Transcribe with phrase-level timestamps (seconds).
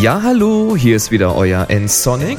[0.00, 2.38] Ja, hallo, hier ist wieder euer N-Sonic.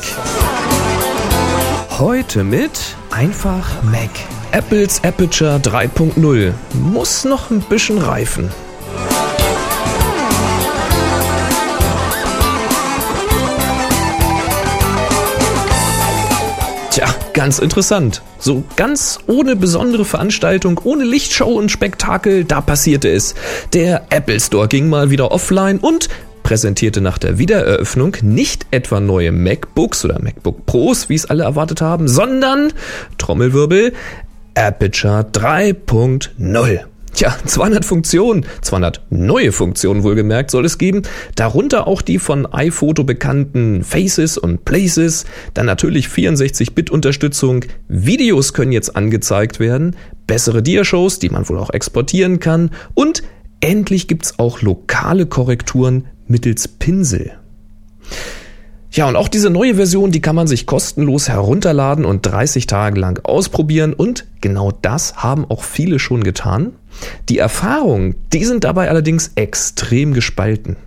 [1.97, 4.09] Heute mit einfach Mac.
[4.51, 8.51] Apples Aperture 3.0 muss noch ein bisschen reifen.
[17.45, 18.23] Ganz interessant.
[18.39, 23.35] So ganz ohne besondere Veranstaltung, ohne Lichtshow und Spektakel, da passierte es.
[23.71, 26.09] Der Apple Store ging mal wieder offline und
[26.41, 31.81] präsentierte nach der Wiedereröffnung nicht etwa neue MacBooks oder MacBook Pros, wie es alle erwartet
[31.81, 32.73] haben, sondern
[33.19, 33.93] Trommelwirbel
[34.55, 36.94] Aperture 3.0.
[37.15, 41.03] Tja, 200 Funktionen, 200 neue Funktionen wohlgemerkt soll es geben,
[41.35, 48.97] darunter auch die von iPhoto bekannten Faces und Places, dann natürlich 64-Bit-Unterstützung, Videos können jetzt
[48.97, 49.95] angezeigt werden,
[50.27, 52.71] bessere Diashows, die man wohl auch exportieren kann.
[52.95, 53.23] Und
[53.61, 57.31] endlich gibt's auch lokale Korrekturen mittels Pinsel.
[58.95, 62.97] Ja, und auch diese neue Version, die kann man sich kostenlos herunterladen und 30 Tage
[62.97, 66.71] lang ausprobieren und genau das haben auch viele schon getan.
[67.27, 70.77] Die Erfahrungen, die sind dabei allerdings extrem gespalten.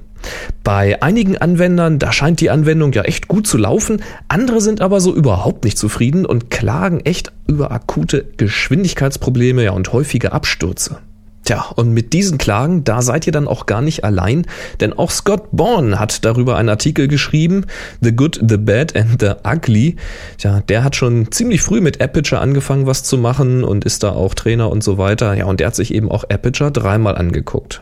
[0.64, 5.00] Bei einigen Anwendern, da scheint die Anwendung ja echt gut zu laufen, andere sind aber
[5.00, 11.00] so überhaupt nicht zufrieden und klagen echt über akute Geschwindigkeitsprobleme ja, und häufige Abstürze.
[11.48, 14.44] Tja, und mit diesen Klagen, da seid ihr dann auch gar nicht allein,
[14.80, 17.64] denn auch Scott Bourne hat darüber einen Artikel geschrieben,
[18.02, 19.96] The Good, The Bad and The Ugly.
[20.36, 24.10] Tja, der hat schon ziemlich früh mit Aperture angefangen, was zu machen und ist da
[24.10, 25.32] auch Trainer und so weiter.
[25.32, 27.80] Ja, und der hat sich eben auch Aperture dreimal angeguckt.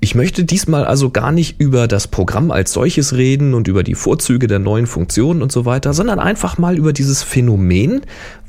[0.00, 3.94] Ich möchte diesmal also gar nicht über das Programm als solches reden und über die
[3.94, 8.00] Vorzüge der neuen Funktionen und so weiter, sondern einfach mal über dieses Phänomen,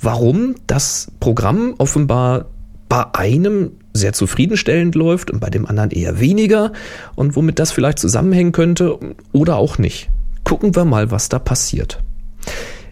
[0.01, 2.47] warum das Programm offenbar
[2.89, 6.71] bei einem sehr zufriedenstellend läuft und bei dem anderen eher weniger
[7.15, 8.99] und womit das vielleicht zusammenhängen könnte
[9.31, 10.09] oder auch nicht.
[10.43, 12.03] Gucken wir mal, was da passiert.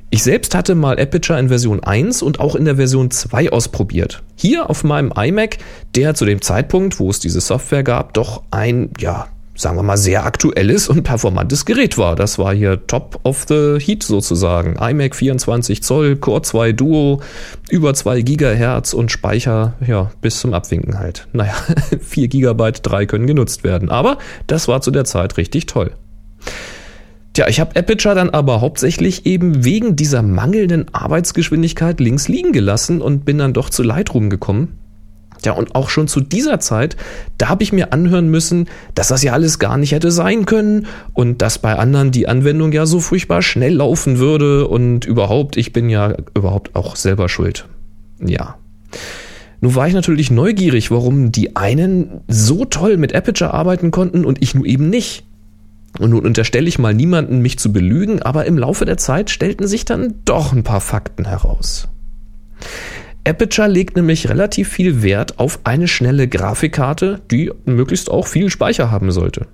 [0.10, 4.22] Ich selbst hatte mal Aperture in Version 1 und auch in der Version 2 ausprobiert.
[4.36, 5.58] Hier auf meinem iMac,
[5.96, 9.28] der zu dem Zeitpunkt, wo es diese Software gab, doch ein, ja,
[9.64, 12.16] sagen wir mal, sehr aktuelles und performantes Gerät war.
[12.16, 14.76] Das war hier Top of the Heat sozusagen.
[14.80, 17.22] iMac 24 Zoll, Core 2 Duo,
[17.72, 21.28] über 2 Gigahertz und Speicher, ja, bis zum Abwinken halt.
[21.34, 21.56] Naja,
[22.00, 23.90] 4 Gigabyte, 3 können genutzt werden.
[23.90, 25.94] Aber das war zu der Zeit richtig toll.
[27.34, 33.02] Tja, ich habe Aperture dann aber hauptsächlich eben wegen dieser mangelnden Arbeitsgeschwindigkeit links liegen gelassen
[33.02, 34.78] und bin dann doch zu Lightroom gekommen
[35.46, 36.96] ja, und auch schon zu dieser Zeit,
[37.38, 40.88] da habe ich mir anhören müssen, dass das ja alles gar nicht hätte sein können
[41.14, 45.74] und dass bei anderen die Anwendung ja so furchtbar schnell laufen würde und überhaupt, ich
[45.74, 47.66] bin ja überhaupt auch selber schuld.
[48.20, 48.56] Ja.
[49.62, 54.42] Nun war ich natürlich neugierig, warum die einen so toll mit Aperture arbeiten konnten und
[54.42, 55.24] ich nur eben nicht.
[56.00, 59.68] Und nun unterstelle ich mal niemanden, mich zu belügen, aber im Laufe der Zeit stellten
[59.68, 61.88] sich dann doch ein paar Fakten heraus.
[63.26, 68.92] Aperture legt nämlich relativ viel Wert auf eine schnelle Grafikkarte, die möglichst auch viel Speicher
[68.92, 69.48] haben sollte.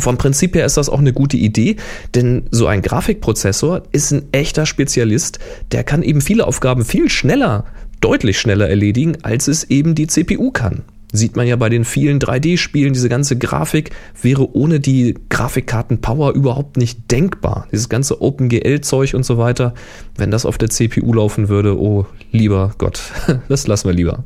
[0.00, 1.76] Vom Prinzip her ist das auch eine gute Idee,
[2.14, 5.38] denn so ein Grafikprozessor ist ein echter Spezialist,
[5.70, 7.66] der kann eben viele Aufgaben viel schneller,
[8.00, 10.82] deutlich schneller erledigen, als es eben die CPU kann.
[11.16, 16.76] Sieht man ja bei den vielen 3D-Spielen, diese ganze Grafik wäre ohne die Grafikkarten-Power überhaupt
[16.76, 17.68] nicht denkbar.
[17.70, 19.74] Dieses ganze OpenGL-Zeug und so weiter,
[20.16, 23.00] wenn das auf der CPU laufen würde, oh lieber Gott,
[23.48, 24.24] das lassen wir lieber.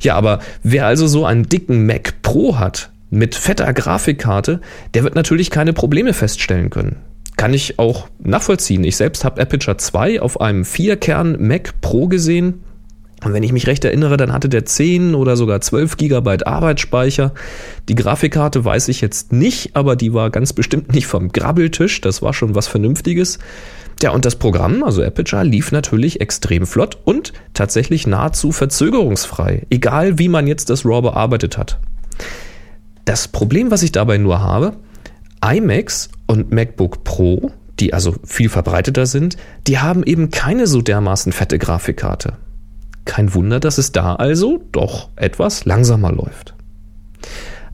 [0.00, 4.60] Ja, aber wer also so einen dicken Mac Pro hat, mit fetter Grafikkarte,
[4.94, 6.98] der wird natürlich keine Probleme feststellen können.
[7.36, 8.84] Kann ich auch nachvollziehen.
[8.84, 12.62] Ich selbst habe Aperture 2 auf einem 4-Kern Mac Pro gesehen
[13.24, 17.32] und wenn ich mich recht erinnere, dann hatte der 10 oder sogar 12 Gigabyte Arbeitsspeicher.
[17.88, 22.00] Die Grafikkarte weiß ich jetzt nicht, aber die war ganz bestimmt nicht vom Grabbeltisch.
[22.00, 23.38] Das war schon was Vernünftiges.
[24.02, 30.18] Ja, und das Programm, also Aperture, lief natürlich extrem flott und tatsächlich nahezu verzögerungsfrei, egal
[30.18, 31.78] wie man jetzt das RAW bearbeitet hat.
[33.04, 34.72] Das Problem, was ich dabei nur habe,
[35.44, 41.32] iMacs und MacBook Pro, die also viel verbreiteter sind, die haben eben keine so dermaßen
[41.32, 42.38] fette Grafikkarte.
[43.10, 46.54] Kein Wunder, dass es da also doch etwas langsamer läuft.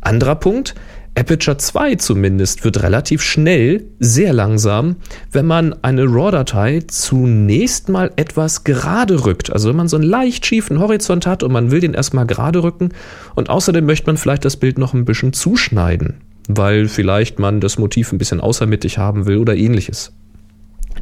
[0.01, 0.75] Anderer Punkt,
[1.15, 4.97] Aperture 2 zumindest wird relativ schnell sehr langsam,
[5.31, 9.53] wenn man eine RAW-Datei zunächst mal etwas gerade rückt.
[9.53, 12.63] Also wenn man so einen leicht schiefen Horizont hat und man will den erstmal gerade
[12.63, 12.95] rücken
[13.35, 17.77] und außerdem möchte man vielleicht das Bild noch ein bisschen zuschneiden, weil vielleicht man das
[17.77, 20.15] Motiv ein bisschen außermittig haben will oder ähnliches.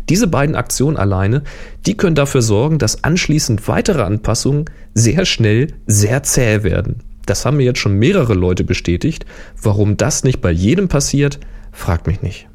[0.09, 1.43] Diese beiden Aktionen alleine,
[1.87, 7.01] die können dafür sorgen, dass anschließend weitere Anpassungen sehr schnell sehr zäh werden.
[7.27, 9.25] Das haben mir jetzt schon mehrere Leute bestätigt.
[9.61, 11.41] Warum das nicht bei jedem passiert,
[11.73, 12.49] fragt mich nicht.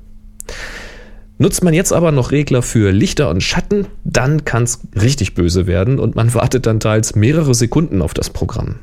[1.41, 5.67] Nutzt man jetzt aber noch Regler für Lichter und Schatten, dann kann es richtig böse
[5.67, 8.75] werden und man wartet dann teils mehrere Sekunden auf das Programm.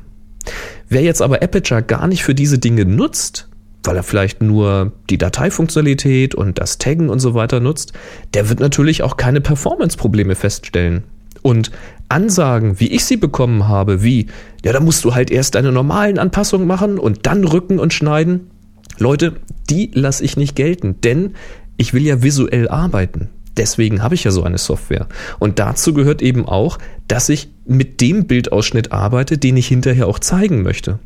[0.89, 3.46] Wer jetzt aber Aperture gar nicht für diese Dinge nutzt,
[3.87, 7.93] weil er vielleicht nur die Dateifunktionalität und das Taggen und so weiter nutzt,
[8.33, 11.03] der wird natürlich auch keine Performance-Probleme feststellen.
[11.41, 11.71] Und
[12.09, 14.27] Ansagen, wie ich sie bekommen habe, wie,
[14.63, 18.51] ja, da musst du halt erst deine normalen Anpassungen machen und dann rücken und schneiden.
[18.97, 19.33] Leute,
[19.69, 21.35] die lasse ich nicht gelten, denn
[21.77, 23.29] ich will ja visuell arbeiten.
[23.55, 25.07] Deswegen habe ich ja so eine Software.
[25.39, 30.19] Und dazu gehört eben auch, dass ich mit dem Bildausschnitt arbeite, den ich hinterher auch
[30.19, 30.99] zeigen möchte.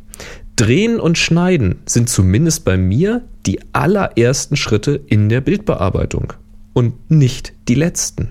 [0.56, 6.34] Drehen und Schneiden sind zumindest bei mir die allerersten Schritte in der Bildbearbeitung
[6.72, 8.30] und nicht die letzten.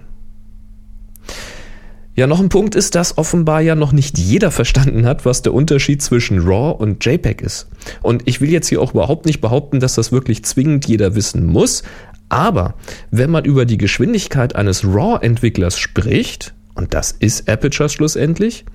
[2.13, 5.53] Ja, noch ein Punkt ist, dass offenbar ja noch nicht jeder verstanden hat, was der
[5.53, 7.69] Unterschied zwischen RAW und JPEG ist.
[8.01, 11.45] Und ich will jetzt hier auch überhaupt nicht behaupten, dass das wirklich zwingend jeder wissen
[11.45, 11.83] muss,
[12.27, 12.75] aber
[13.11, 18.65] wenn man über die Geschwindigkeit eines RAW-Entwicklers spricht, und das ist Aperture schlussendlich,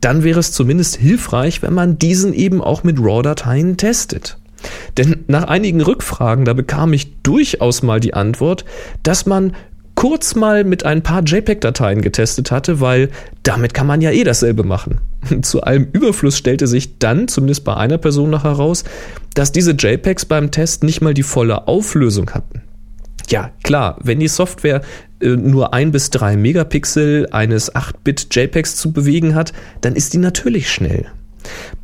[0.00, 4.38] dann wäre es zumindest hilfreich, wenn man diesen eben auch mit RAW-Dateien testet.
[4.96, 8.64] Denn nach einigen Rückfragen, da bekam ich durchaus mal die Antwort,
[9.02, 9.54] dass man
[9.94, 13.10] kurz mal mit ein paar JPEG-Dateien getestet hatte, weil
[13.42, 14.98] damit kann man ja eh dasselbe machen.
[15.42, 18.84] Zu allem Überfluss stellte sich dann, zumindest bei einer Person noch heraus,
[19.34, 22.62] dass diese JPEGs beim Test nicht mal die volle Auflösung hatten.
[23.30, 24.82] Ja, klar, wenn die Software
[25.20, 30.18] äh, nur ein bis drei Megapixel eines 8-Bit JPEGs zu bewegen hat, dann ist die
[30.18, 31.06] natürlich schnell.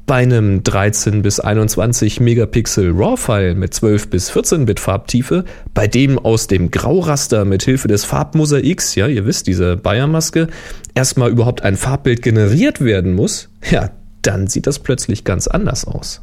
[0.06, 6.18] Bei einem 13 bis 21 Megapixel RAW-File mit 12 bis 14 Bit Farbtiefe, bei dem
[6.18, 10.48] aus dem Grauraster mit Hilfe des Farbmosaiks, ja, ihr wisst, diese Bayer-Maske,
[10.94, 13.90] erstmal überhaupt ein Farbbild generiert werden muss, ja,
[14.22, 16.22] dann sieht das plötzlich ganz anders aus.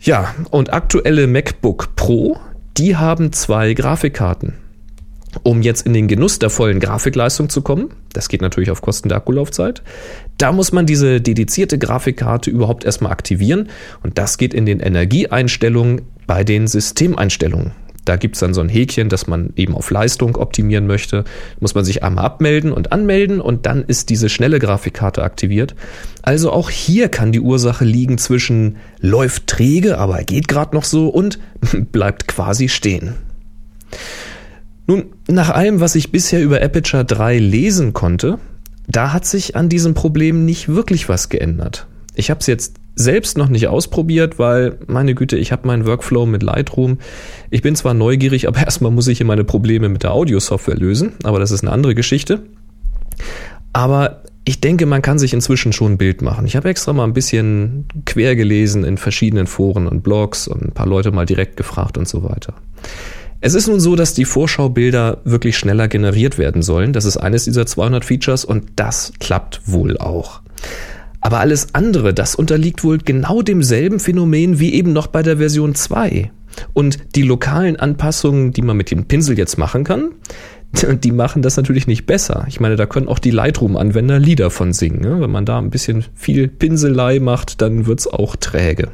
[0.00, 2.38] Ja, und aktuelle MacBook Pro
[2.78, 4.54] die haben zwei Grafikkarten.
[5.42, 9.08] Um jetzt in den Genuss der vollen Grafikleistung zu kommen, das geht natürlich auf Kosten
[9.08, 9.82] der Akkulaufzeit,
[10.38, 13.68] da muss man diese dedizierte Grafikkarte überhaupt erstmal aktivieren
[14.02, 17.72] und das geht in den Energieeinstellungen bei den Systemeinstellungen.
[18.08, 21.24] Da gibt es dann so ein Häkchen, dass man eben auf Leistung optimieren möchte.
[21.60, 25.74] Muss man sich einmal abmelden und anmelden und dann ist diese schnelle Grafikkarte aktiviert.
[26.22, 31.08] Also auch hier kann die Ursache liegen zwischen läuft träge, aber geht gerade noch so
[31.08, 31.38] und
[31.92, 33.12] bleibt quasi stehen.
[34.86, 38.38] Nun, nach allem, was ich bisher über Aperture 3 lesen konnte,
[38.86, 41.86] da hat sich an diesem Problem nicht wirklich was geändert.
[42.14, 46.26] Ich habe es jetzt selbst noch nicht ausprobiert, weil, meine Güte, ich habe meinen Workflow
[46.26, 46.98] mit Lightroom.
[47.50, 51.12] Ich bin zwar neugierig, aber erstmal muss ich hier meine Probleme mit der Audiosoftware lösen,
[51.22, 52.42] aber das ist eine andere Geschichte.
[53.72, 56.46] Aber ich denke, man kann sich inzwischen schon ein Bild machen.
[56.46, 60.72] Ich habe extra mal ein bisschen quer gelesen in verschiedenen Foren und Blogs und ein
[60.72, 62.54] paar Leute mal direkt gefragt und so weiter.
[63.40, 66.92] Es ist nun so, dass die Vorschaubilder wirklich schneller generiert werden sollen.
[66.92, 70.40] Das ist eines dieser 200 Features und das klappt wohl auch.
[71.20, 75.74] Aber alles andere, das unterliegt wohl genau demselben Phänomen wie eben noch bei der Version
[75.74, 76.30] 2.
[76.72, 80.12] Und die lokalen Anpassungen, die man mit dem Pinsel jetzt machen kann,
[81.02, 82.44] die machen das natürlich nicht besser.
[82.48, 85.00] Ich meine, da können auch die Lightroom-Anwender Lieder von singen.
[85.00, 85.20] Ne?
[85.20, 88.88] Wenn man da ein bisschen viel Pinselei macht, dann wird's auch träge.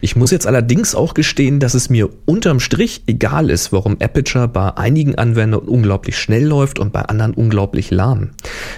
[0.00, 4.46] Ich muss jetzt allerdings auch gestehen, dass es mir unterm Strich egal ist, warum Aperture
[4.46, 8.30] bei einigen Anwendern unglaublich schnell läuft und bei anderen unglaublich lahm.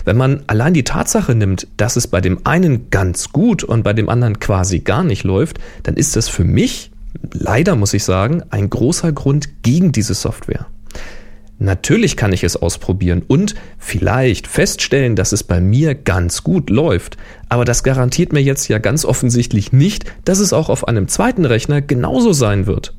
[0.04, 3.92] Wenn man allein die Tatsache nimmt, dass es bei dem einen ganz gut und bei
[3.92, 6.92] dem anderen quasi gar nicht läuft, dann ist das für mich,
[7.32, 10.66] leider muss ich sagen, ein großer Grund gegen diese Software.
[11.60, 17.16] Natürlich kann ich es ausprobieren und vielleicht feststellen, dass es bei mir ganz gut läuft.
[17.48, 21.44] Aber das garantiert mir jetzt ja ganz offensichtlich nicht, dass es auch auf einem zweiten
[21.44, 22.94] Rechner genauso sein wird.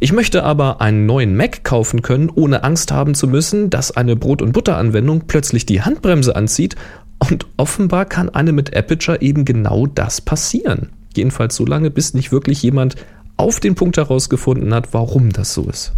[0.00, 4.16] Ich möchte aber einen neuen Mac kaufen können, ohne Angst haben zu müssen, dass eine
[4.16, 6.74] Brot- und Butter-Anwendung plötzlich die Handbremse anzieht.
[7.18, 10.88] Und offenbar kann eine mit Aperture eben genau das passieren.
[11.16, 12.96] Jedenfalls so lange, bis nicht wirklich jemand
[13.36, 15.92] auf den Punkt herausgefunden hat, warum das so ist.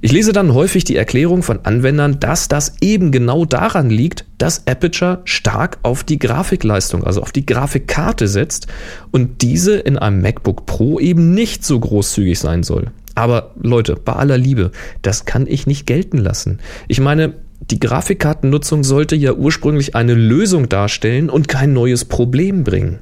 [0.00, 4.66] Ich lese dann häufig die Erklärung von Anwendern, dass das eben genau daran liegt, dass
[4.66, 8.66] Aperture stark auf die Grafikleistung, also auf die Grafikkarte setzt
[9.10, 12.90] und diese in einem MacBook Pro eben nicht so großzügig sein soll.
[13.14, 16.58] Aber Leute, bei aller Liebe, das kann ich nicht gelten lassen.
[16.86, 17.34] Ich meine,
[17.70, 23.00] die Grafikkartennutzung sollte ja ursprünglich eine Lösung darstellen und kein neues Problem bringen.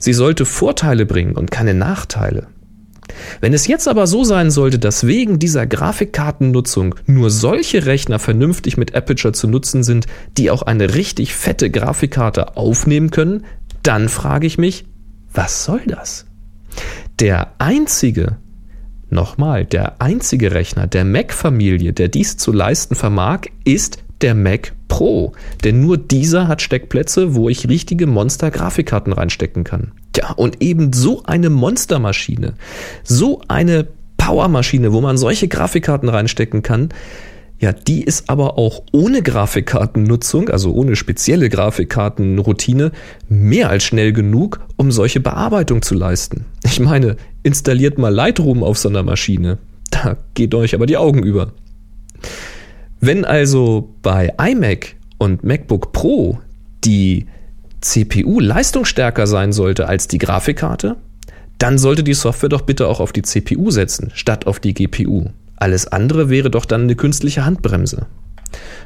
[0.00, 2.48] Sie sollte Vorteile bringen und keine Nachteile.
[3.40, 8.76] Wenn es jetzt aber so sein sollte, dass wegen dieser Grafikkartennutzung nur solche Rechner vernünftig
[8.76, 13.44] mit Aperture zu nutzen sind, die auch eine richtig fette Grafikkarte aufnehmen können,
[13.82, 14.84] dann frage ich mich,
[15.32, 16.26] was soll das?
[17.20, 18.36] Der einzige,
[19.10, 25.32] nochmal, der einzige Rechner der Mac-Familie, der dies zu leisten vermag, ist der Mac Pro.
[25.64, 29.92] Denn nur dieser hat Steckplätze, wo ich richtige Monster-Grafikkarten reinstecken kann.
[30.12, 32.54] Tja, und eben so eine Monstermaschine,
[33.02, 33.88] so eine
[34.18, 36.90] Powermaschine, wo man solche Grafikkarten reinstecken kann,
[37.62, 42.90] ja, die ist aber auch ohne Grafikkartennutzung, also ohne spezielle Grafikkartenroutine,
[43.28, 46.44] mehr als schnell genug, um solche Bearbeitung zu leisten.
[46.64, 49.58] Ich meine, installiert mal Lightroom auf so einer Maschine.
[49.90, 51.52] Da geht euch aber die Augen über.
[53.04, 56.38] Wenn also bei iMac und MacBook Pro
[56.84, 57.26] die
[57.80, 60.94] CPU leistungsstärker sein sollte als die Grafikkarte,
[61.58, 65.30] dann sollte die Software doch bitte auch auf die CPU setzen, statt auf die GPU.
[65.56, 68.06] Alles andere wäre doch dann eine künstliche Handbremse.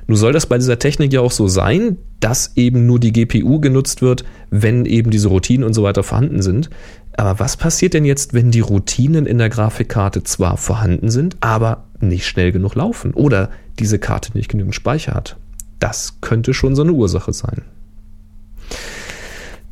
[0.07, 3.61] Nun soll das bei dieser Technik ja auch so sein, dass eben nur die GPU
[3.61, 6.71] genutzt wird, wenn eben diese Routinen und so weiter vorhanden sind.
[7.17, 11.85] Aber was passiert denn jetzt, wenn die Routinen in der Grafikkarte zwar vorhanden sind, aber
[12.01, 15.37] nicht schnell genug laufen oder diese Karte nicht genügend Speicher hat?
[15.79, 17.63] Das könnte schon so eine Ursache sein.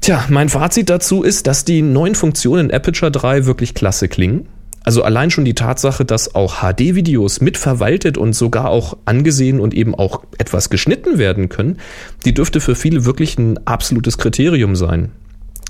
[0.01, 4.47] Tja, mein Fazit dazu ist, dass die neuen Funktionen in Aperture 3 wirklich klasse klingen.
[4.83, 9.95] Also allein schon die Tatsache, dass auch HD-Videos mitverwaltet und sogar auch angesehen und eben
[9.95, 11.79] auch etwas geschnitten werden können,
[12.27, 15.11] die dürfte für viele wirklich ein absolutes Kriterium sein.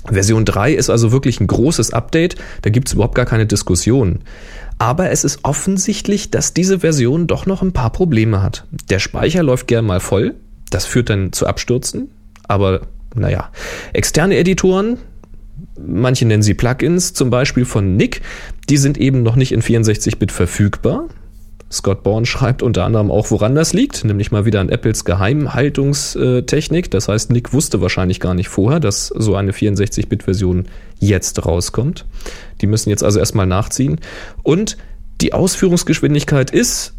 [0.09, 4.19] Version 3 ist also wirklich ein großes Update, da gibt es überhaupt gar keine Diskussion.
[4.77, 8.65] Aber es ist offensichtlich, dass diese Version doch noch ein paar Probleme hat.
[8.89, 10.35] Der Speicher läuft gern mal voll,
[10.69, 12.11] das führt dann zu Abstürzen,
[12.47, 12.81] aber
[13.15, 13.49] naja,
[13.93, 14.97] externe Editoren,
[15.79, 18.21] manche nennen sie Plugins, zum Beispiel von Nick,
[18.69, 21.07] die sind eben noch nicht in 64-Bit verfügbar.
[21.71, 26.91] Scott Bourne schreibt unter anderem auch, woran das liegt, nämlich mal wieder an Apples Geheimhaltungstechnik.
[26.91, 30.67] Das heißt, Nick wusste wahrscheinlich gar nicht vorher, dass so eine 64-Bit-Version
[30.99, 32.05] jetzt rauskommt.
[32.61, 33.99] Die müssen jetzt also erstmal nachziehen.
[34.43, 34.77] Und
[35.21, 36.93] die Ausführungsgeschwindigkeit ist,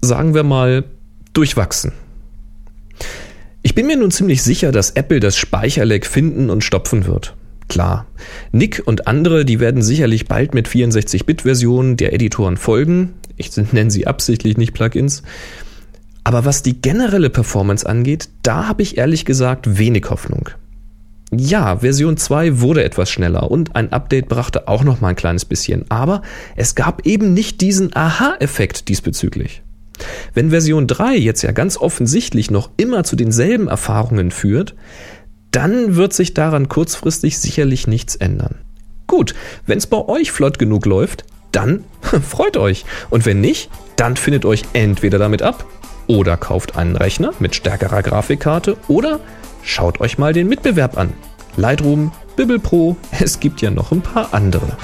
[0.00, 0.84] sagen wir mal,
[1.32, 1.92] durchwachsen.
[3.62, 7.34] Ich bin mir nun ziemlich sicher, dass Apple das Speicherleck finden und stopfen wird.
[7.74, 8.06] Klar.
[8.52, 13.14] Nick und andere, die werden sicherlich bald mit 64-Bit-Versionen der Editoren folgen.
[13.36, 15.24] Ich nenne sie absichtlich nicht Plugins.
[16.22, 20.50] Aber was die generelle Performance angeht, da habe ich ehrlich gesagt wenig Hoffnung.
[21.32, 25.44] Ja, Version 2 wurde etwas schneller und ein Update brachte auch noch mal ein kleines
[25.44, 26.22] bisschen, aber
[26.54, 29.62] es gab eben nicht diesen Aha-Effekt diesbezüglich.
[30.32, 34.76] Wenn Version 3 jetzt ja ganz offensichtlich noch immer zu denselben Erfahrungen führt,
[35.54, 38.56] dann wird sich daran kurzfristig sicherlich nichts ändern.
[39.06, 39.34] Gut,
[39.66, 41.84] wenn es bei euch flott genug läuft, dann
[42.28, 42.84] freut euch.
[43.10, 45.64] Und wenn nicht, dann findet euch entweder damit ab
[46.08, 49.20] oder kauft einen Rechner mit stärkerer Grafikkarte oder
[49.62, 51.12] schaut euch mal den Mitbewerb an.
[51.56, 54.76] Lightroom, Bibel Pro, es gibt ja noch ein paar andere.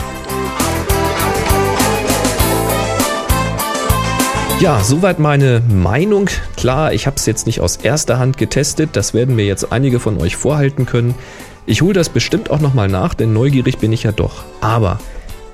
[4.60, 6.28] Ja, soweit meine Meinung.
[6.54, 10.00] Klar, ich habe es jetzt nicht aus erster Hand getestet, das werden mir jetzt einige
[10.00, 11.14] von euch vorhalten können.
[11.64, 14.44] Ich hole das bestimmt auch nochmal nach, denn neugierig bin ich ja doch.
[14.60, 15.00] Aber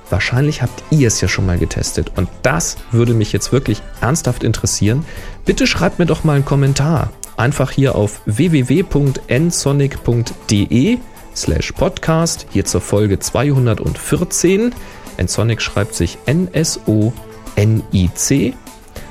[0.09, 4.43] wahrscheinlich habt ihr es ja schon mal getestet und das würde mich jetzt wirklich ernsthaft
[4.43, 5.05] interessieren.
[5.45, 7.11] Bitte schreibt mir doch mal einen Kommentar.
[7.37, 10.97] Einfach hier auf www.nsonic.de
[11.33, 14.75] slash podcast, hier zur Folge 214.
[15.17, 17.13] Nsonic schreibt sich N-S-O-N-I-C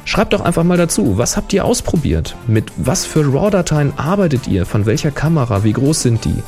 [0.06, 2.36] Schreibt doch einfach mal dazu, was habt ihr ausprobiert?
[2.46, 4.64] Mit was für RAW-Dateien arbeitet ihr?
[4.64, 5.64] Von welcher Kamera?
[5.64, 6.44] Wie groß sind die?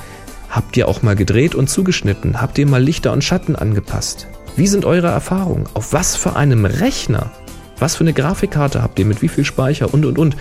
[0.49, 2.41] Habt ihr auch mal gedreht und zugeschnitten?
[2.41, 4.29] Habt ihr mal Lichter und Schatten angepasst?
[4.55, 5.65] Wie sind eure Erfahrungen?
[5.75, 7.33] Auf was für einem Rechner?
[7.81, 9.05] Was für eine Grafikkarte habt ihr?
[9.05, 9.93] Mit wie viel Speicher?
[9.93, 10.37] Und, und, und.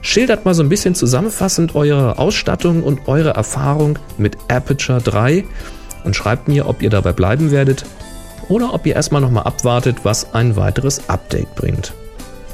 [0.00, 5.44] Schildert mal so ein bisschen zusammenfassend eure Ausstattung und eure Erfahrung mit Aperture 3
[6.04, 7.84] und schreibt mir, ob ihr dabei bleiben werdet
[8.48, 11.94] oder ob ihr erstmal nochmal abwartet, was ein weiteres Update bringt.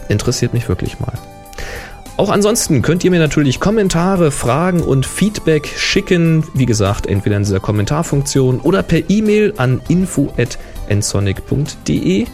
[0.09, 1.19] Interessiert mich wirklich mal.
[2.19, 6.45] Auch ansonsten könnt ihr mir natürlich Kommentare, Fragen und Feedback schicken.
[6.55, 12.27] Wie gesagt, entweder in dieser Kommentarfunktion oder per E-Mail an info@ensonic.de.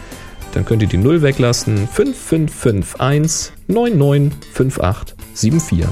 [0.52, 1.88] Dann könnt ihr die 0 weglassen.
[1.88, 5.86] 5551 995874.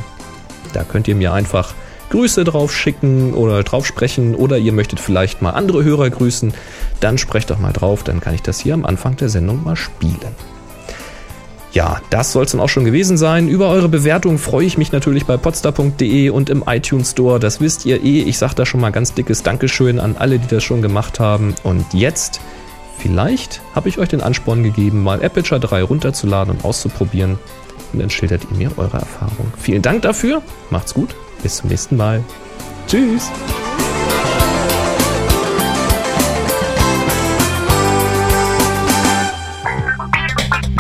[0.73, 1.75] Da könnt ihr mir einfach
[2.11, 6.53] Grüße drauf schicken oder drauf sprechen oder ihr möchtet vielleicht mal andere Hörer grüßen.
[6.99, 9.77] Dann sprecht doch mal drauf, dann kann ich das hier am Anfang der Sendung mal
[9.77, 10.35] spielen.
[11.73, 13.49] Ja, das soll es dann auch schon gewesen sein.
[13.49, 17.39] Über eure Bewertung freue ich mich natürlich bei podstar.de und im iTunes Store.
[17.39, 18.23] Das wisst ihr eh.
[18.23, 21.55] Ich sage da schon mal ganz dickes Dankeschön an alle, die das schon gemacht haben.
[21.63, 22.41] Und jetzt,
[22.99, 27.39] vielleicht habe ich euch den Ansporn gegeben, mal Aperture 3 runterzuladen und auszuprobieren.
[27.93, 29.53] Und dann schildert ihr mir eure Erfahrung.
[29.57, 30.43] Vielen Dank dafür.
[30.71, 31.15] Macht's gut.
[31.43, 32.23] Bis zum nächsten Mal.
[32.89, 33.31] Tschüss.